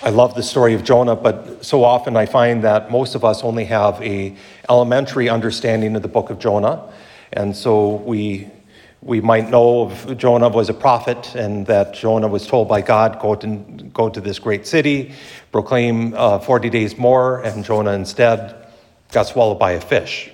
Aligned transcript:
I 0.00 0.10
love 0.10 0.36
the 0.36 0.44
story 0.44 0.74
of 0.74 0.84
Jonah, 0.84 1.16
but 1.16 1.64
so 1.64 1.82
often 1.82 2.16
I 2.16 2.24
find 2.24 2.62
that 2.62 2.88
most 2.88 3.16
of 3.16 3.24
us 3.24 3.42
only 3.42 3.64
have 3.64 4.00
a 4.00 4.36
elementary 4.68 5.28
understanding 5.28 5.96
of 5.96 6.02
the 6.02 6.08
book 6.08 6.30
of 6.30 6.38
Jonah. 6.38 6.92
And 7.32 7.56
so 7.56 7.96
we 7.96 8.48
we 9.02 9.20
might 9.20 9.50
know 9.50 9.90
if 9.90 10.16
Jonah 10.16 10.48
was 10.48 10.68
a 10.68 10.74
prophet 10.74 11.34
and 11.34 11.66
that 11.66 11.94
Jonah 11.94 12.28
was 12.28 12.46
told 12.46 12.68
by 12.68 12.80
God, 12.80 13.20
go 13.20 13.34
to, 13.36 13.46
go 13.92 14.08
to 14.08 14.20
this 14.20 14.38
great 14.38 14.66
city, 14.66 15.12
proclaim 15.52 16.14
uh, 16.14 16.38
40 16.40 16.68
days 16.70 16.96
more, 16.98 17.40
and 17.42 17.64
Jonah 17.64 17.92
instead 17.92 18.68
got 19.12 19.26
swallowed 19.26 19.58
by 19.58 19.72
a 19.72 19.80
fish. 19.80 20.30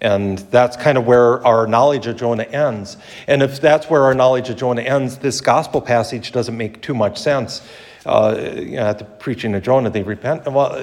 And 0.00 0.38
that's 0.38 0.76
kind 0.76 0.96
of 0.96 1.06
where 1.06 1.44
our 1.46 1.66
knowledge 1.66 2.06
of 2.06 2.16
Jonah 2.16 2.44
ends. 2.44 2.96
And 3.26 3.42
if 3.42 3.60
that's 3.60 3.90
where 3.90 4.02
our 4.02 4.14
knowledge 4.14 4.48
of 4.48 4.56
Jonah 4.56 4.82
ends, 4.82 5.18
this 5.18 5.40
gospel 5.40 5.80
passage 5.80 6.32
doesn't 6.32 6.56
make 6.56 6.80
too 6.82 6.94
much 6.94 7.18
sense. 7.18 7.66
Uh, 8.06 8.52
you 8.56 8.76
know, 8.76 8.86
at 8.86 8.98
the 8.98 9.04
preaching 9.04 9.54
of 9.54 9.62
Jonah, 9.62 9.90
they 9.90 10.02
repent. 10.02 10.46
Well, 10.46 10.82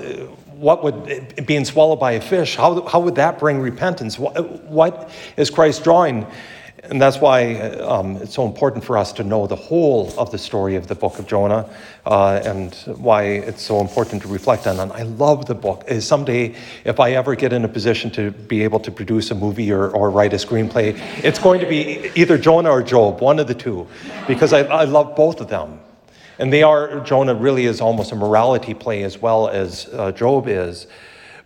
what 0.56 0.84
would 0.84 1.46
being 1.46 1.66
swallowed 1.66 2.00
by 2.00 2.14
a 2.14 2.22
fish? 2.22 2.56
How, 2.56 2.86
how 2.86 3.00
would 3.00 3.16
that 3.16 3.40
bring 3.40 3.60
repentance? 3.60 4.20
What, 4.20 4.64
what 4.64 5.10
is 5.38 5.50
Christ 5.50 5.84
drawing? 5.84 6.28
And 6.84 7.02
that's 7.02 7.18
why 7.18 7.56
um, 7.80 8.18
it's 8.18 8.34
so 8.34 8.46
important 8.46 8.84
for 8.84 8.98
us 8.98 9.12
to 9.14 9.24
know 9.24 9.48
the 9.48 9.56
whole 9.56 10.14
of 10.20 10.32
the 10.32 10.38
story 10.38 10.76
of 10.76 10.88
the 10.88 10.94
book 10.94 11.18
of 11.18 11.26
Jonah 11.26 11.68
uh, 12.06 12.42
and 12.46 12.76
why 12.98 13.24
it's 13.24 13.64
so 13.64 13.80
important 13.80 14.22
to 14.22 14.28
reflect 14.28 14.68
on. 14.68 14.80
And 14.80 14.92
I 14.92 15.04
love 15.04 15.46
the 15.46 15.56
book. 15.56 15.90
Someday, 16.00 16.56
if 16.84 17.00
I 17.00 17.14
ever 17.14 17.36
get 17.36 17.54
in 17.54 17.66
a 17.66 17.68
position 17.68 18.12
to 18.12 18.32
be 18.32 18.64
able 18.64 18.80
to 18.82 18.92
produce 18.92 19.32
a 19.32 19.36
movie 19.36 19.72
or, 19.72 19.90
or 19.90 20.12
write 20.12 20.34
a 20.34 20.38
screenplay, 20.38 20.96
it's 21.24 21.40
going 21.40 21.60
to 21.60 21.66
be 21.66 22.12
either 22.16 22.38
Jonah 22.38 22.70
or 22.70 22.84
Job, 22.84 23.22
one 23.22 23.40
of 23.40 23.48
the 23.48 23.56
two, 23.56 23.88
because 24.28 24.54
I, 24.54 24.64
I 24.64 24.84
love 24.84 25.16
both 25.16 25.42
of 25.42 25.48
them. 25.48 25.80
And 26.38 26.52
they 26.52 26.64
are, 26.64 27.00
Jonah 27.00 27.34
really 27.34 27.66
is 27.66 27.82
almost 27.82 28.12
a 28.12 28.16
morality 28.16 28.74
play 28.74 29.04
as 29.04 29.18
well 29.18 29.48
as 29.48 29.90
uh, 29.94 30.12
Job 30.12 30.48
is. 30.48 30.88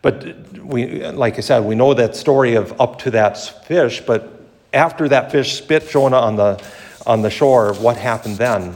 But 0.02 0.58
we, 0.58 1.06
like 1.06 1.38
I 1.38 1.42
said, 1.42 1.64
we 1.66 1.76
know 1.76 1.94
that 1.94 2.16
story 2.16 2.56
of 2.56 2.80
up 2.82 3.00
to 3.00 3.12
that 3.12 3.38
fish, 3.66 4.02
but 4.02 4.39
after 4.74 5.08
that 5.10 5.32
fish 5.32 5.58
spit 5.58 5.90
Jonah 5.90 6.18
on 6.18 6.36
the, 6.36 6.64
on 7.06 7.22
the 7.22 7.30
shore, 7.30 7.74
what 7.76 7.98
happened 7.98 8.38
then? 8.38 8.76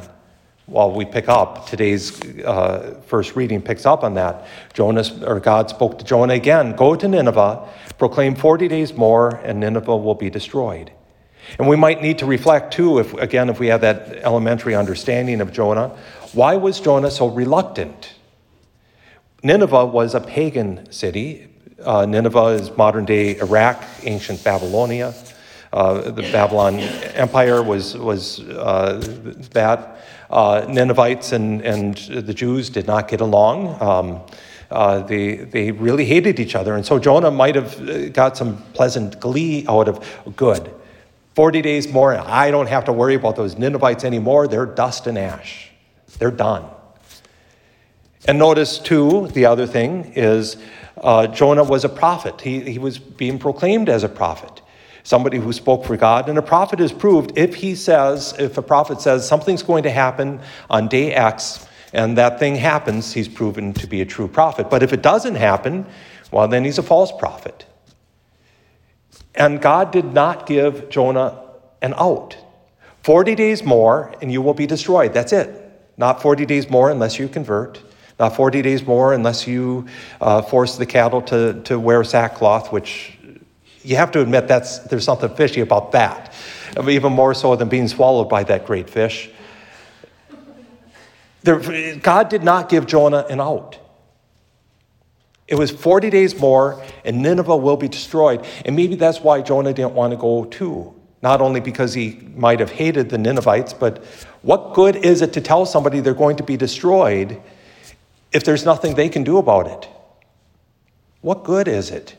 Well, 0.66 0.92
we 0.94 1.04
pick 1.04 1.28
up 1.28 1.68
today's 1.68 2.22
uh, 2.40 3.02
first 3.08 3.36
reading 3.36 3.62
picks 3.62 3.86
up 3.86 4.04
on 4.04 4.14
that. 4.14 4.48
Jonah 4.74 5.04
or 5.26 5.42
God 5.42 5.70
spoke 5.70 6.00
to 6.00 6.06
Jonah 6.06 6.36
again: 6.36 6.74
"Go 6.78 6.96
to 6.96 7.06
Nineveh, 7.06 7.68
proclaim 7.98 8.34
forty 8.34 8.70
days 8.70 8.94
more, 8.94 9.36
and 9.44 9.60
Nineveh 9.60 9.98
will 9.98 10.16
be 10.16 10.30
destroyed." 10.30 10.90
And 11.60 11.68
we 11.68 11.76
might 11.76 12.02
need 12.02 12.20
to 12.20 12.26
reflect 12.26 12.74
too, 12.74 13.00
if 13.00 13.14
again, 13.16 13.50
if 13.50 13.60
we 13.60 13.68
have 13.68 13.82
that 13.82 14.14
elementary 14.24 14.74
understanding 14.74 15.42
of 15.42 15.52
Jonah, 15.52 15.90
why 16.32 16.56
was 16.56 16.80
Jonah 16.80 17.12
so 17.12 17.28
reluctant? 17.28 18.14
Nineveh 19.44 19.86
was 19.86 20.16
a 20.16 20.22
pagan 20.22 20.90
city. 20.94 21.50
Uh, 21.84 22.06
Nineveh 22.06 22.46
is 22.60 22.76
modern 22.78 23.04
day 23.04 23.38
Iraq, 23.38 23.84
ancient 24.04 24.42
Babylonia. 24.46 25.14
Uh, 25.74 26.12
the 26.12 26.22
Babylon 26.32 26.76
Empire 27.16 27.64
was, 27.64 27.98
was 27.98 28.42
uh, 28.42 29.02
that. 29.54 30.06
Uh, 30.30 30.66
Ninevites 30.70 31.32
and, 31.32 31.62
and 31.62 31.98
the 31.98 32.34
Jews 32.34 32.70
did 32.70 32.86
not 32.86 33.08
get 33.08 33.22
along. 33.22 33.82
Um, 33.82 34.22
uh, 34.70 35.00
they, 35.00 35.38
they 35.38 35.72
really 35.72 36.06
hated 36.06 36.40
each 36.40 36.54
other. 36.54 36.76
And 36.76 36.86
so 36.86 37.00
Jonah 37.00 37.32
might 37.32 37.56
have 37.56 37.90
uh, 37.90 38.10
got 38.10 38.38
some 38.38 38.62
pleasant 38.74 39.20
glee 39.20 39.66
out 39.68 39.88
of 39.88 40.36
good. 40.36 40.72
40 41.34 41.64
days 41.64 41.92
more, 41.92 42.16
I 42.20 42.52
don't 42.52 42.68
have 42.68 42.86
to 42.86 42.94
worry 42.94 43.16
about 43.16 43.36
those 43.36 43.58
Ninevites 43.58 44.04
anymore. 44.04 44.48
They're 44.48 44.68
dust 44.68 45.08
and 45.08 45.18
ash. 45.18 45.72
They're 46.20 46.30
done. 46.30 46.66
And 48.28 48.38
notice, 48.38 48.78
too, 48.78 49.28
the 49.30 49.48
other 49.48 49.66
thing 49.66 50.14
is 50.16 50.56
uh, 50.98 51.26
Jonah 51.26 51.64
was 51.64 51.84
a 51.84 51.90
prophet. 51.90 52.42
He, 52.42 52.60
he 52.60 52.78
was 52.78 53.00
being 53.00 53.40
proclaimed 53.40 53.90
as 53.90 54.04
a 54.04 54.10
prophet 54.10 54.62
somebody 55.04 55.38
who 55.38 55.54
spoke 55.54 55.86
for 55.86 55.96
God. 55.98 56.30
And 56.30 56.38
a 56.38 56.42
prophet 56.42 56.80
is 56.80 56.92
proved 56.92 57.38
if 57.38 57.56
he 57.56 57.76
says, 57.76 58.34
if 58.40 58.58
a 58.58 58.62
prophet 58.62 59.02
says 59.02 59.28
something's 59.28 59.64
going 59.64 59.84
to 59.84 59.92
happen 59.92 60.40
on 60.70 60.88
day 60.88 61.14
X 61.14 61.68
and 61.94 62.18
that 62.18 62.40
thing 62.40 62.56
happens, 62.56 63.14
he's 63.14 63.28
proven 63.28 63.74
to 63.74 63.86
be 63.86 64.02
a 64.02 64.06
true 64.06 64.28
prophet. 64.28 64.70
But 64.70 64.82
if 64.82 64.94
it 64.94 65.02
doesn't 65.02 65.36
happen, 65.36 65.86
well, 66.32 66.48
then 66.48 66.66
he's 66.66 66.80
a 66.80 66.84
false 66.84 67.12
prophet. 67.12 67.66
And 69.36 69.62
God 69.62 69.92
did 69.92 70.14
not 70.14 70.48
give 70.48 70.90
Jonah 70.90 71.40
an 71.82 71.94
out. 71.98 72.38
40 73.04 73.36
days 73.36 73.64
more 73.64 74.16
and 74.22 74.32
you 74.32 74.42
will 74.42 74.54
be 74.54 74.66
destroyed. 74.66 75.14
That's 75.14 75.34
it. 75.34 75.60
Not 75.98 76.22
40 76.22 76.46
days 76.46 76.70
more 76.70 76.90
unless 76.90 77.20
you 77.20 77.28
convert. 77.28 77.82
Not 78.20 78.36
40 78.36 78.62
days 78.62 78.86
more 78.86 79.14
unless 79.14 79.46
you 79.48 79.88
uh, 80.22 80.42
force 80.42 80.78
the 80.78 80.86
cattle 80.86 81.22
to, 81.24 81.62
to 81.64 81.80
wear 81.80 82.04
sackcloth, 82.04 82.72
which 82.72 83.18
you 83.84 83.96
have 83.96 84.12
to 84.12 84.22
admit 84.22 84.48
that's, 84.48 84.80
there's 84.80 85.04
something 85.04 85.34
fishy 85.36 85.62
about 85.62 85.92
that, 85.92 86.34
even 86.88 87.14
more 87.14 87.34
so 87.34 87.56
than 87.56 87.70
being 87.70 87.88
swallowed 87.88 88.30
by 88.30 88.44
that 88.46 88.66
great 88.66 88.90
fish. 88.90 89.30
There, 91.44 91.96
God 91.98 92.30
did 92.30 92.44
not 92.44 92.70
give 92.70 92.88
Jonah 92.88 93.26
an 93.30 93.42
out. 93.42 93.78
It 95.48 95.56
was 95.56 95.72
40 95.72 96.10
days 96.10 96.40
more, 96.40 96.82
and 97.04 97.22
Nineveh 97.22 97.58
will 97.58 97.76
be 97.76 97.90
destroyed. 97.90 98.46
And 98.66 98.76
maybe 98.76 98.96
that's 98.96 99.20
why 99.20 99.42
Jonah 99.42 99.74
didn't 99.74 99.94
want 99.94 100.12
to 100.12 100.18
go 100.18 100.46
too. 100.46 100.96
Not 101.22 101.42
only 101.42 101.60
because 101.60 101.94
he 101.94 102.20
might 102.36 102.60
have 102.60 102.72
hated 102.72 103.10
the 103.10 103.18
Ninevites, 103.18 103.74
but 103.74 104.04
what 104.42 104.74
good 104.74 104.96
is 104.96 105.22
it 105.22 105.34
to 105.34 105.42
tell 105.42 105.66
somebody 105.66 106.00
they're 106.00 106.14
going 106.14 106.38
to 106.38 106.44
be 106.44 106.58
destroyed 106.58 107.42
if 108.32 108.44
there's 108.44 108.66
nothing 108.66 108.96
they 108.96 109.10
can 109.10 109.24
do 109.24 109.38
about 109.38 109.68
it? 109.68 109.90
What 111.22 111.44
good 111.44 111.68
is 111.68 111.92
it? 111.92 112.16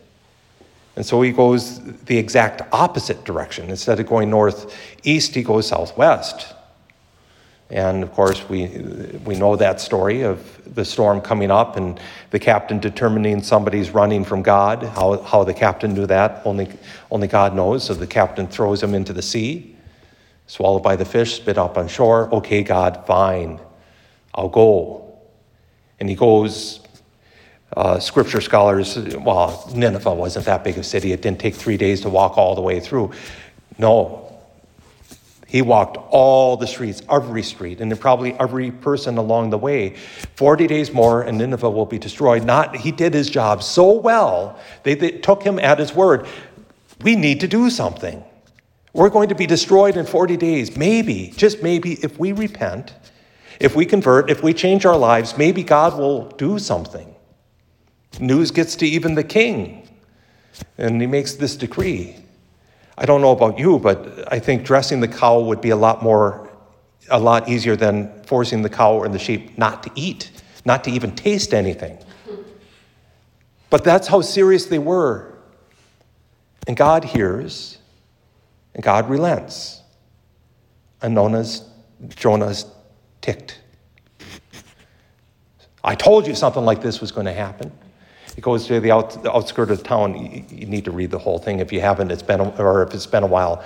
And 0.96 1.04
so 1.04 1.20
he 1.22 1.32
goes 1.32 1.80
the 2.04 2.18
exact 2.18 2.62
opposite 2.72 3.24
direction. 3.24 3.68
Instead 3.68 3.98
of 3.98 4.06
going 4.06 4.30
northeast, 4.30 5.34
he 5.34 5.42
goes 5.42 5.66
southwest. 5.68 6.54
And 7.70 8.02
of 8.02 8.12
course, 8.12 8.48
we, 8.48 8.68
we 9.24 9.34
know 9.34 9.56
that 9.56 9.80
story 9.80 10.22
of 10.22 10.60
the 10.74 10.84
storm 10.84 11.20
coming 11.20 11.50
up 11.50 11.76
and 11.76 11.98
the 12.30 12.38
captain 12.38 12.78
determining 12.78 13.42
somebody's 13.42 13.90
running 13.90 14.24
from 14.24 14.42
God. 14.42 14.84
How, 14.84 15.20
how 15.22 15.42
the 15.42 15.54
captain 15.54 15.94
knew 15.94 16.06
that, 16.06 16.42
only, 16.44 16.68
only 17.10 17.26
God 17.26 17.56
knows. 17.56 17.84
So 17.84 17.94
the 17.94 18.06
captain 18.06 18.46
throws 18.46 18.82
him 18.82 18.94
into 18.94 19.12
the 19.12 19.22
sea, 19.22 19.74
swallowed 20.46 20.82
by 20.82 20.94
the 20.94 21.04
fish, 21.04 21.34
spit 21.34 21.58
up 21.58 21.76
on 21.76 21.88
shore. 21.88 22.32
Okay, 22.32 22.62
God, 22.62 23.04
fine, 23.06 23.58
I'll 24.34 24.48
go. 24.48 25.18
And 25.98 26.08
he 26.08 26.14
goes 26.14 26.80
uh, 27.72 27.98
scripture 27.98 28.40
scholars, 28.40 28.96
well, 29.16 29.70
Nineveh 29.74 30.14
wasn't 30.14 30.46
that 30.46 30.62
big 30.62 30.78
a 30.78 30.82
city. 30.82 31.12
It 31.12 31.22
didn't 31.22 31.40
take 31.40 31.54
three 31.54 31.76
days 31.76 32.02
to 32.02 32.08
walk 32.08 32.38
all 32.38 32.54
the 32.54 32.60
way 32.60 32.78
through. 32.78 33.12
No. 33.78 34.20
He 35.46 35.62
walked 35.62 35.96
all 36.10 36.56
the 36.56 36.66
streets, 36.66 37.02
every 37.10 37.42
street, 37.42 37.80
and 37.80 38.00
probably 38.00 38.34
every 38.40 38.70
person 38.70 39.18
along 39.18 39.50
the 39.50 39.58
way. 39.58 39.96
40 40.36 40.66
days 40.66 40.92
more, 40.92 41.22
and 41.22 41.38
Nineveh 41.38 41.70
will 41.70 41.86
be 41.86 41.98
destroyed. 41.98 42.44
Not, 42.44 42.76
he 42.76 42.90
did 42.90 43.14
his 43.14 43.30
job 43.30 43.62
so 43.62 43.92
well, 43.92 44.58
they, 44.82 44.94
they 44.94 45.12
took 45.12 45.42
him 45.42 45.58
at 45.58 45.78
his 45.78 45.94
word. 45.94 46.26
We 47.02 47.16
need 47.16 47.40
to 47.40 47.48
do 47.48 47.70
something. 47.70 48.24
We're 48.92 49.10
going 49.10 49.28
to 49.28 49.34
be 49.34 49.46
destroyed 49.46 49.96
in 49.96 50.06
40 50.06 50.36
days. 50.36 50.76
Maybe, 50.76 51.32
just 51.36 51.62
maybe, 51.62 51.94
if 52.02 52.18
we 52.18 52.32
repent, 52.32 52.94
if 53.60 53.76
we 53.76 53.86
convert, 53.86 54.30
if 54.30 54.42
we 54.42 54.54
change 54.54 54.84
our 54.86 54.96
lives, 54.96 55.36
maybe 55.38 55.62
God 55.62 55.98
will 55.98 56.30
do 56.30 56.58
something. 56.58 57.13
News 58.20 58.50
gets 58.50 58.76
to 58.76 58.86
even 58.86 59.14
the 59.14 59.24
king, 59.24 59.88
and 60.78 61.00
he 61.00 61.06
makes 61.06 61.34
this 61.34 61.56
decree. 61.56 62.16
I 62.96 63.06
don't 63.06 63.20
know 63.20 63.32
about 63.32 63.58
you, 63.58 63.78
but 63.78 64.32
I 64.32 64.38
think 64.38 64.64
dressing 64.64 65.00
the 65.00 65.08
cow 65.08 65.40
would 65.40 65.60
be 65.60 65.70
a 65.70 65.76
lot 65.76 66.02
more, 66.02 66.48
a 67.10 67.18
lot 67.18 67.48
easier 67.48 67.74
than 67.76 68.22
forcing 68.24 68.62
the 68.62 68.68
cow 68.68 69.02
and 69.02 69.12
the 69.12 69.18
sheep 69.18 69.58
not 69.58 69.82
to 69.82 69.90
eat, 69.94 70.30
not 70.64 70.84
to 70.84 70.90
even 70.90 71.14
taste 71.14 71.52
anything. 71.52 71.98
But 73.68 73.82
that's 73.82 74.06
how 74.06 74.20
serious 74.20 74.66
they 74.66 74.78
were. 74.78 75.36
And 76.68 76.76
God 76.76 77.04
hears, 77.04 77.78
and 78.74 78.82
God 78.82 79.10
relents. 79.10 79.82
And 81.02 81.16
Jonah's, 81.16 81.68
Jonah's 82.08 82.66
ticked. 83.20 83.60
I 85.82 85.94
told 85.94 86.26
you 86.26 86.34
something 86.34 86.64
like 86.64 86.80
this 86.80 87.00
was 87.00 87.12
going 87.12 87.26
to 87.26 87.32
happen. 87.32 87.72
He 88.34 88.40
goes 88.40 88.66
to 88.66 88.80
the, 88.80 88.90
out, 88.90 89.22
the 89.22 89.32
outskirt 89.32 89.70
of 89.70 89.82
town. 89.82 90.16
You, 90.16 90.44
you, 90.50 90.66
need 90.66 90.84
to 90.86 90.90
read 90.90 91.10
the 91.10 91.18
whole 91.18 91.38
thing 91.38 91.60
if 91.60 91.72
you 91.72 91.80
haven't. 91.80 92.10
It's 92.10 92.22
been, 92.22 92.40
or 92.40 92.82
if 92.82 92.92
it's 92.92 93.06
been 93.06 93.22
a 93.22 93.28
while. 93.28 93.64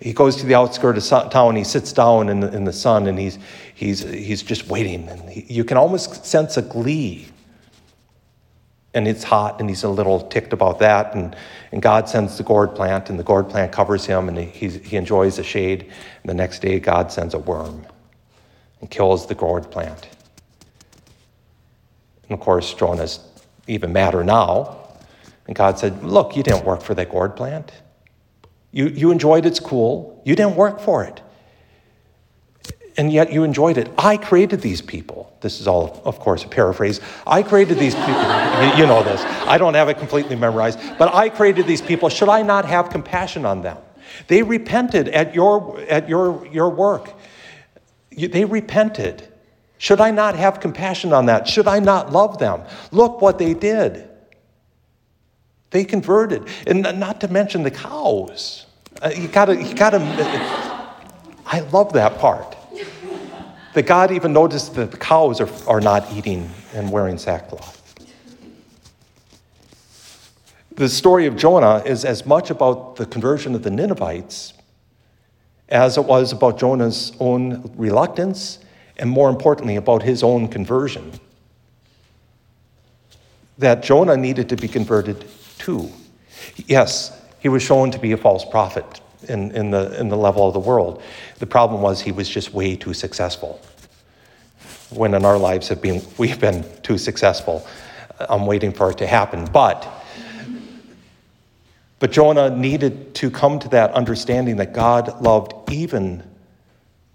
He 0.00 0.12
goes 0.12 0.36
to 0.36 0.46
the 0.46 0.54
outskirt 0.54 0.96
of 0.96 1.30
town. 1.30 1.56
He 1.56 1.64
sits 1.64 1.92
down 1.92 2.28
in 2.28 2.40
the, 2.40 2.54
in 2.54 2.64
the 2.64 2.72
sun, 2.72 3.06
and 3.06 3.18
he's 3.18 3.38
he's 3.74 4.00
he's 4.00 4.42
just 4.42 4.68
waiting. 4.68 5.08
And 5.08 5.28
he, 5.28 5.52
you 5.52 5.64
can 5.64 5.76
almost 5.76 6.24
sense 6.24 6.56
a 6.56 6.62
glee. 6.62 7.28
And 8.94 9.08
it's 9.08 9.24
hot, 9.24 9.60
and 9.60 9.68
he's 9.68 9.82
a 9.82 9.88
little 9.88 10.20
ticked 10.28 10.52
about 10.52 10.78
that. 10.78 11.14
And, 11.14 11.36
and 11.72 11.82
God 11.82 12.08
sends 12.08 12.38
the 12.38 12.42
gourd 12.42 12.74
plant, 12.74 13.10
and 13.10 13.18
the 13.18 13.24
gourd 13.24 13.48
plant 13.48 13.72
covers 13.72 14.06
him, 14.06 14.28
and 14.28 14.38
he, 14.38 14.68
he 14.68 14.96
enjoys 14.96 15.36
the 15.36 15.44
shade. 15.44 15.82
And 15.82 16.30
the 16.30 16.34
next 16.34 16.60
day, 16.60 16.78
God 16.78 17.12
sends 17.12 17.34
a 17.34 17.38
worm 17.38 17.86
and 18.80 18.90
kills 18.90 19.26
the 19.26 19.34
gourd 19.34 19.70
plant. 19.70 20.08
And 22.28 22.38
of 22.38 22.40
course, 22.40 22.72
Jonah's 22.74 23.20
even 23.66 23.92
matter 23.92 24.24
now. 24.24 24.78
And 25.46 25.54
God 25.54 25.78
said, 25.78 26.02
Look, 26.02 26.36
you 26.36 26.42
didn't 26.42 26.64
work 26.64 26.82
for 26.82 26.94
that 26.94 27.10
gourd 27.10 27.36
plant. 27.36 27.72
You, 28.72 28.88
you 28.88 29.10
enjoyed 29.10 29.46
its 29.46 29.60
cool. 29.60 30.20
You 30.24 30.34
didn't 30.36 30.56
work 30.56 30.80
for 30.80 31.04
it. 31.04 31.22
And 32.98 33.12
yet 33.12 33.32
you 33.32 33.44
enjoyed 33.44 33.76
it. 33.76 33.90
I 33.98 34.16
created 34.16 34.62
these 34.62 34.80
people. 34.80 35.34
This 35.40 35.60
is 35.60 35.66
all, 35.66 36.00
of 36.04 36.18
course, 36.18 36.44
a 36.44 36.48
paraphrase. 36.48 37.00
I 37.26 37.42
created 37.42 37.78
these 37.78 37.94
people. 37.94 38.12
you 38.76 38.86
know 38.86 39.02
this. 39.02 39.22
I 39.46 39.58
don't 39.58 39.74
have 39.74 39.88
it 39.88 39.98
completely 39.98 40.36
memorized. 40.36 40.78
But 40.98 41.14
I 41.14 41.28
created 41.28 41.66
these 41.66 41.82
people. 41.82 42.08
Should 42.08 42.28
I 42.28 42.42
not 42.42 42.64
have 42.64 42.90
compassion 42.90 43.44
on 43.44 43.62
them? 43.62 43.76
They 44.28 44.42
repented 44.42 45.08
at 45.08 45.34
your, 45.34 45.80
at 45.88 46.08
your, 46.08 46.46
your 46.46 46.70
work. 46.70 47.12
They 48.10 48.44
repented. 48.44 49.28
Should 49.78 50.00
I 50.00 50.10
not 50.10 50.36
have 50.36 50.60
compassion 50.60 51.12
on 51.12 51.26
that? 51.26 51.46
Should 51.46 51.68
I 51.68 51.78
not 51.80 52.12
love 52.12 52.38
them? 52.38 52.62
Look 52.90 53.20
what 53.20 53.38
they 53.38 53.54
did. 53.54 54.08
They 55.70 55.84
converted. 55.84 56.48
And 56.66 56.82
not 56.98 57.20
to 57.20 57.28
mention 57.28 57.62
the 57.62 57.70
cows. 57.70 58.66
Uh, 59.02 59.10
you 59.14 59.28
gotta, 59.28 59.62
you 59.62 59.74
gotta, 59.74 59.98
I 61.44 61.60
love 61.72 61.92
that 61.92 62.18
part. 62.18 62.56
That 63.74 63.82
God 63.82 64.10
even 64.10 64.32
noticed 64.32 64.74
that 64.76 64.90
the 64.90 64.96
cows 64.96 65.38
are, 65.40 65.50
are 65.68 65.82
not 65.82 66.10
eating 66.12 66.50
and 66.72 66.90
wearing 66.90 67.18
sackcloth. 67.18 67.74
The 70.76 70.88
story 70.88 71.26
of 71.26 71.36
Jonah 71.36 71.82
is 71.84 72.04
as 72.04 72.24
much 72.24 72.48
about 72.50 72.96
the 72.96 73.04
conversion 73.04 73.54
of 73.54 73.62
the 73.62 73.70
Ninevites 73.70 74.54
as 75.68 75.98
it 75.98 76.04
was 76.04 76.32
about 76.32 76.58
Jonah's 76.58 77.12
own 77.18 77.70
reluctance 77.76 78.58
and, 78.98 79.10
more 79.10 79.28
importantly, 79.28 79.76
about 79.76 80.02
his 80.02 80.22
own 80.22 80.48
conversion. 80.48 81.12
That 83.58 83.82
Jonah 83.82 84.16
needed 84.16 84.48
to 84.50 84.56
be 84.56 84.68
converted 84.68 85.24
too. 85.58 85.90
Yes, 86.66 87.18
he 87.40 87.48
was 87.48 87.62
shown 87.62 87.90
to 87.90 87.98
be 87.98 88.12
a 88.12 88.16
false 88.16 88.44
prophet 88.44 89.00
in, 89.28 89.50
in, 89.52 89.70
the, 89.70 89.98
in 89.98 90.08
the 90.08 90.16
level 90.16 90.46
of 90.46 90.52
the 90.52 90.60
world. 90.60 91.02
The 91.38 91.46
problem 91.46 91.82
was 91.82 92.00
he 92.00 92.12
was 92.12 92.28
just 92.28 92.52
way 92.52 92.76
too 92.76 92.94
successful. 92.94 93.60
When 94.90 95.14
in 95.14 95.24
our 95.24 95.38
lives 95.38 95.68
have 95.68 95.82
been, 95.82 96.02
we've 96.18 96.38
been 96.38 96.64
too 96.82 96.98
successful. 96.98 97.66
I'm 98.18 98.46
waiting 98.46 98.72
for 98.72 98.90
it 98.90 98.98
to 98.98 99.06
happen. 99.06 99.46
But 99.46 99.86
but 101.98 102.12
Jonah 102.12 102.50
needed 102.50 103.14
to 103.16 103.30
come 103.30 103.58
to 103.60 103.68
that 103.70 103.92
understanding 103.92 104.56
that 104.56 104.72
God 104.72 105.22
loved 105.22 105.54
even, 105.72 106.22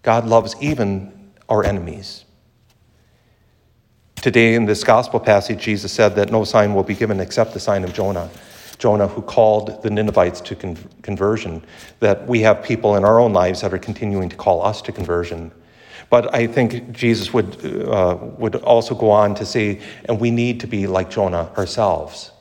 God 0.01 0.25
loves 0.25 0.55
even 0.59 1.11
our 1.51 1.65
enemies. 1.65 2.23
Today 4.15 4.55
in 4.55 4.65
this 4.65 4.85
gospel 4.85 5.19
passage, 5.19 5.59
Jesus 5.59 5.91
said 5.91 6.15
that 6.15 6.31
no 6.31 6.45
sign 6.45 6.73
will 6.73 6.83
be 6.83 6.95
given 6.95 7.19
except 7.19 7.53
the 7.53 7.59
sign 7.59 7.83
of 7.83 7.93
Jonah. 7.93 8.29
Jonah, 8.77 9.07
who 9.07 9.21
called 9.21 9.83
the 9.83 9.89
Ninevites 9.89 10.39
to 10.41 10.55
con- 10.55 10.77
conversion, 11.01 11.61
that 11.99 12.25
we 12.25 12.39
have 12.39 12.63
people 12.63 12.95
in 12.95 13.03
our 13.03 13.19
own 13.19 13.33
lives 13.33 13.61
that 13.61 13.73
are 13.73 13.77
continuing 13.77 14.29
to 14.29 14.35
call 14.37 14.65
us 14.65 14.81
to 14.83 14.93
conversion. 14.93 15.51
But 16.09 16.33
I 16.33 16.47
think 16.47 16.91
Jesus 16.93 17.33
would, 17.33 17.63
uh, 17.65 18.17
would 18.37 18.55
also 18.55 18.95
go 18.95 19.11
on 19.11 19.35
to 19.35 19.45
say, 19.45 19.81
and 20.05 20.21
we 20.21 20.31
need 20.31 20.61
to 20.61 20.67
be 20.67 20.87
like 20.87 21.09
Jonah 21.09 21.51
ourselves. 21.57 22.31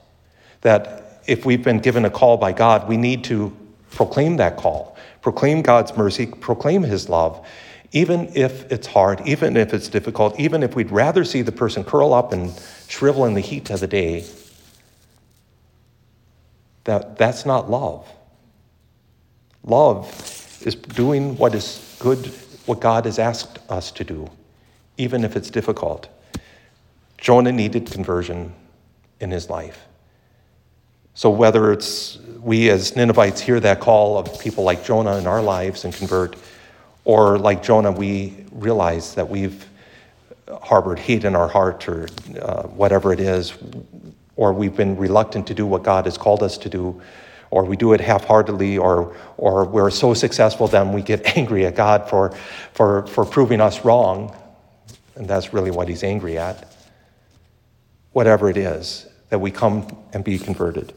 That 0.61 1.21
if 1.27 1.45
we've 1.45 1.65
been 1.65 1.81
given 1.81 2.05
a 2.05 2.11
call 2.11 2.37
by 2.37 2.53
God, 2.53 2.89
we 2.89 2.97
need 2.97 3.25
to 3.25 3.55
proclaim 3.91 4.37
that 4.37 4.57
call, 4.57 4.97
proclaim 5.21 5.63
God's 5.63 5.97
mercy, 5.97 6.27
proclaim 6.27 6.85
His 6.85 7.09
love, 7.09 7.45
even 7.93 8.31
if 8.35 8.71
it's 8.71 8.87
hard, 8.87 9.21
even 9.27 9.57
if 9.57 9.75
it's 9.75 9.89
difficult, 9.89 10.39
even 10.39 10.63
if 10.63 10.77
we'd 10.77 10.91
rather 10.91 11.25
see 11.25 11.43
the 11.43 11.53
person 11.53 11.83
curl 11.83 12.15
up 12.15 12.33
and 12.33 12.53
shrivel 12.89 13.25
in 13.27 13.35
the 13.35 13.41
heat 13.41 13.71
of 13.71 13.81
the 13.81 13.87
day. 13.87 14.25
That, 16.85 17.19
that's 17.19 17.45
not 17.45 17.71
love. 17.71 18.09
Love 19.65 20.09
is 20.65 20.75
doing 20.75 21.37
what 21.37 21.55
is 21.55 21.97
good, 21.99 22.27
what 22.67 22.81
God 22.81 23.05
has 23.05 23.19
asked 23.19 23.59
us 23.69 23.91
to 23.93 24.05
do, 24.05 24.31
even 24.97 25.25
if 25.25 25.37
it's 25.37 25.51
difficult. 25.51 26.09
Jonah 27.19 27.53
needed 27.53 27.91
conversion 27.91 28.55
in 29.21 29.31
his 29.31 29.51
life. 29.51 29.87
So, 31.15 31.29
whether 31.29 31.73
it's 31.73 32.19
we 32.39 32.71
as 32.71 32.97
Ninevites 32.97 33.41
hear 33.41 33.61
that 33.61 33.81
call 33.81 34.17
of 34.17 34.41
people 34.41 34.65
like 34.65 34.85
Jonah 34.85 35.19
in 35.19 35.27
our 35.27 35.43
lives 35.43 35.85
and 35.85 35.93
convert, 35.93 36.37
or 37.11 37.41
like 37.41 37.61
Jonah, 37.61 37.91
we 37.91 38.33
realize 38.53 39.17
that 39.17 39.29
we've 39.29 39.69
harbored 40.63 41.01
hate 41.01 41.25
in 41.25 41.35
our 41.35 41.49
heart 41.49 41.89
or 41.89 42.07
uh, 42.41 42.63
whatever 42.69 43.13
it 43.13 43.19
is, 43.19 43.53
or 44.37 44.53
we've 44.53 44.77
been 44.77 44.97
reluctant 44.97 45.49
to 45.49 45.53
do 45.53 45.67
what 45.67 45.83
God 45.83 46.05
has 46.05 46.17
called 46.17 46.41
us 46.41 46.57
to 46.59 46.69
do, 46.69 47.03
or 47.51 47.65
we 47.65 47.77
do 47.77 47.95
it 47.95 48.01
half 48.01 48.27
heartedly, 48.27 48.79
or, 48.79 49.17
or 49.39 49.65
we're 49.65 49.91
so 49.91 50.15
successful 50.15 50.69
then 50.69 50.93
we 50.93 51.03
get 51.03 51.37
angry 51.37 51.67
at 51.67 51.75
God 51.75 52.09
for, 52.09 52.31
for, 52.75 53.05
for 53.09 53.25
proving 53.25 53.61
us 53.61 53.85
wrong, 53.85 54.33
and 55.17 55.27
that's 55.27 55.53
really 55.53 55.73
what 55.73 55.89
He's 55.89 56.05
angry 56.05 56.39
at. 56.39 56.73
Whatever 58.13 58.49
it 58.49 58.57
is, 58.57 59.09
that 59.31 59.41
we 59.41 59.51
come 59.51 59.97
and 60.13 60.23
be 60.23 60.39
converted. 60.39 60.95